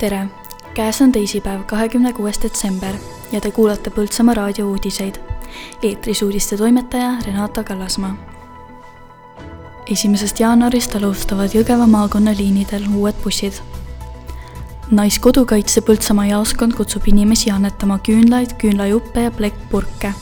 [0.00, 0.26] tere,
[0.74, 2.94] käes on teisipäev, kahekümne kuues detsember
[3.32, 5.14] ja te kuulate Põltsamaa raadio uudiseid.
[5.82, 8.16] eetris uudiste toimetaja Renata Kallasmaa.
[9.90, 13.52] esimesest jaanuarist alustavad Jõgeva maakonna liinidel uued bussid.
[14.90, 20.14] naiskodukaitse Põltsamaa jaoskond kutsub inimesi annetama küünlaid, küünlajuppe ja plekkpurke,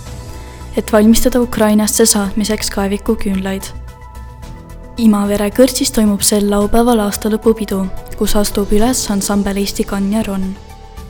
[0.76, 3.62] et valmistada Ukrainasse saatmiseks kaevikuküünlaid
[4.98, 7.86] Imavere kõrtsis toimub sel laupäeval aastalõpupidu,
[8.18, 10.48] kus astub üles ansambel Eesti Kann ja Ron.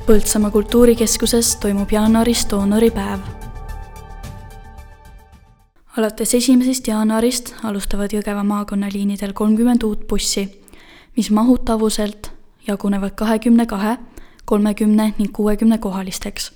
[0.04, 3.20] Põltsamaa kultuurikeskuses toimub jaanuaris doonoripäev.
[5.96, 10.44] alates esimesest jaanuarist alustavad Jõgeva maakonnaliinidel kolmkümmend uut bussi,
[11.16, 12.30] mis mahutavuselt
[12.66, 13.96] jagunevad kahekümne kahe,
[14.44, 16.52] kolmekümne ning kuuekümne kohalisteks.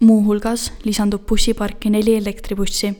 [0.00, 2.94] muuhulgas lisandub bussiparki neli elektribussi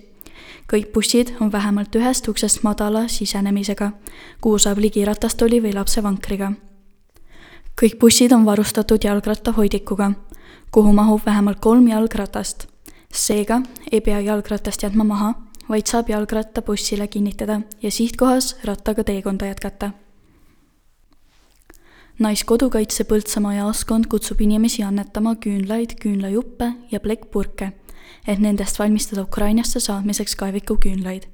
[0.72, 3.92] kõik bussid on vähemalt ühest uksest madala sisenemisega,
[4.40, 6.52] kuhu saab ligi ratastoli või lapsevankriga.
[7.80, 10.12] Kõik bussid on varustatud jalgrattahoidikuga,
[10.70, 12.66] kuhu mahub vähemalt kolm jalgratast.
[13.12, 13.60] seega
[13.92, 15.34] ei pea jalgratast jätma maha,
[15.68, 19.90] vaid saab jalgratta bussile kinnitada ja sihtkohas rattaga teekonda jätkata
[22.18, 27.72] naiskodukaitse Põltsamaa jaoskond kutsub inimesi annetama küünlaid, küünlajuppe ja plekkpurke
[28.26, 31.26] et nendest valmistada Ukrainasse saatmiseks kaevikuküünlaid.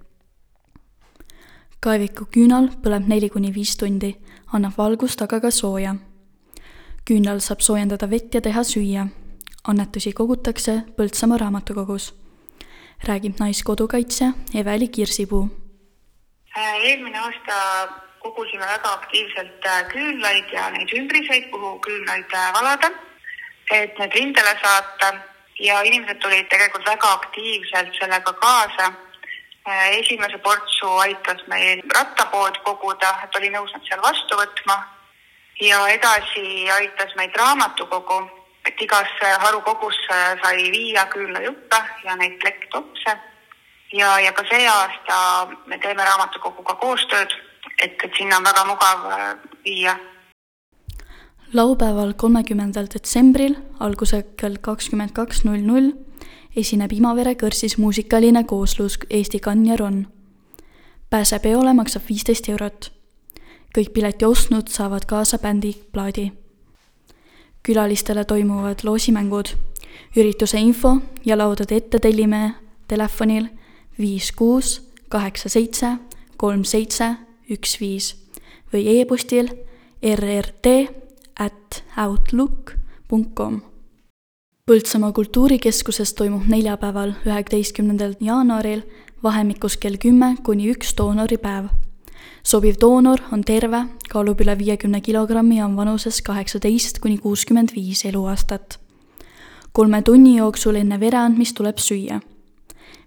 [1.80, 4.16] kaevikuküünal põleb neli kuni viis tundi,
[4.52, 5.94] annab valgust, aga ka sooja.
[7.08, 9.06] Küünlal saab soojendada vett ja teha süüa.
[9.68, 12.14] annetusi kogutakse Põltsamaa raamatukogus.
[13.08, 15.48] räägib naiskodukaitsja Eveli Kirsipuu.
[16.58, 17.54] Äh, eelmine aasta
[18.22, 22.90] kogusime väga aktiivselt äh, küünlaid ja neid ümbriseid, kuhu küünlaid äh, valada,
[23.70, 25.12] et need rindele saata
[25.58, 28.92] ja inimesed tulid tegelikult väga aktiivselt sellega kaasa.
[30.00, 34.78] Esimese portsu aitas meil rattapood koguda, et oli nõus nad seal vastu võtma
[35.60, 38.20] ja edasi aitas meid raamatukogu,
[38.68, 43.16] et igasse harukogusse sai viia küünlajuppe ja neid plekktopse.
[43.92, 47.32] ja, ja ka see aasta me teeme raamatukoguga koostööd,
[47.82, 49.34] et, et sinna on väga mugav äh,
[49.64, 49.96] viia
[51.52, 55.92] laupäeval, kolmekümnendal detsembril algusega kell kakskümmend kaks null null
[56.56, 60.06] esineb Imavere kõrtsis muusikaline kooslus Eesti Kann ja Ron.
[61.10, 62.92] pääsepeole maksab viisteist eurot.
[63.78, 66.32] Kõik pileti ostnud saavad kaasa bändi plaadi.
[67.62, 69.48] külalistele toimuvad loosimängud.
[70.16, 72.54] ürituse info ja laudade ette tellime
[72.88, 73.48] telefonil
[73.98, 75.96] viis kuus kaheksa seitse
[76.36, 77.16] kolm seitse
[77.50, 78.16] üks viis
[78.72, 79.48] või e-postil
[80.02, 80.66] rrt
[81.38, 83.60] at outlook.com.
[84.66, 88.82] Põltsamaa kultuurikeskuses toimub neljapäeval, üheksateistkümnendal jaanuaril
[89.22, 91.87] vahemikus kell kümme kuni üks doonoripäev.
[92.42, 98.04] Sobiv doonor on terve, kaalub üle viiekümne kilogrammi ja on vanuses kaheksateist kuni kuuskümmend viis
[98.04, 98.78] eluaastat.
[99.72, 102.20] kolme tunni jooksul enne vere andmist tuleb süüa.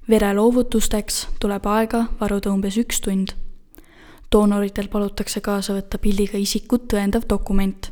[0.10, 3.28] vere loovutusteks tuleb aega varuda umbes üks tund
[4.32, 7.92] doonoritel palutakse kaasa võtta pildiga isikut tõendav dokument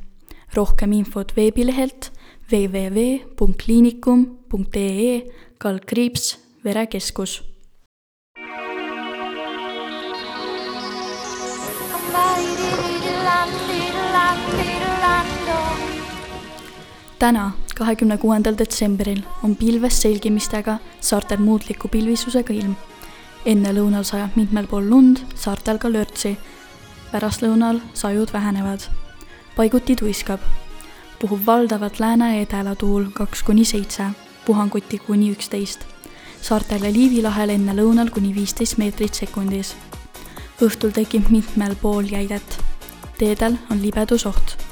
[0.56, 2.12] rohkem infot veebilehelt
[2.52, 7.49] www.kliinikum.ee kaldkriips verekeskus.
[17.20, 22.76] Täna, kahekümne kuuendal detsembril on pilves selgimistega saartel muutliku pilvisusega ilm.
[23.46, 26.38] ennelõunal sajab mitmel pool lund, saartel ka lörtsi.
[27.12, 28.88] pärastlõunal sajud vähenevad
[29.56, 30.40] paiguti tuiskab.
[31.20, 34.04] puhub valdavalt lääne-edela tuul kaks kuni seitse,
[34.46, 35.80] puhanguti kuni üksteist.
[36.42, 39.76] saartel ja Liivi lahel enne lõunal kuni viisteist meetrit sekundis.
[40.62, 42.64] õhtul tekib mitmel pool jäidet.
[43.18, 44.69] teedel on libedusoht.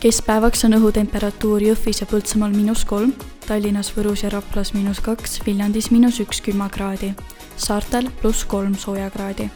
[0.00, 3.14] Keskpäevaks on õhutemperatuur Jõhvis ja Põltsamaal miinus kolm,
[3.46, 7.14] Tallinnas, Võrus ja Raplas miinus kaks, Viljandis miinus üks külmakraadi,
[7.56, 9.50] saartel pluss kolm soojakraadi